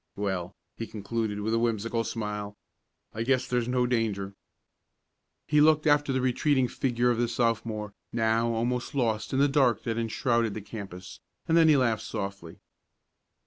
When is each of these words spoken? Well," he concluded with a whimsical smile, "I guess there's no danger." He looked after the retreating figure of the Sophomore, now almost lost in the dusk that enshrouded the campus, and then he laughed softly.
Well," 0.15 0.55
he 0.77 0.87
concluded 0.87 1.41
with 1.41 1.53
a 1.53 1.59
whimsical 1.59 2.03
smile, 2.03 2.57
"I 3.13 3.21
guess 3.21 3.47
there's 3.47 3.67
no 3.67 3.85
danger." 3.85 4.33
He 5.47 5.61
looked 5.61 5.85
after 5.85 6.11
the 6.11 6.21
retreating 6.21 6.67
figure 6.67 7.11
of 7.11 7.19
the 7.19 7.27
Sophomore, 7.27 7.93
now 8.11 8.51
almost 8.51 8.95
lost 8.95 9.31
in 9.31 9.37
the 9.37 9.47
dusk 9.47 9.83
that 9.83 9.99
enshrouded 9.99 10.55
the 10.55 10.61
campus, 10.61 11.19
and 11.47 11.55
then 11.55 11.67
he 11.67 11.77
laughed 11.77 12.01
softly. 12.01 12.61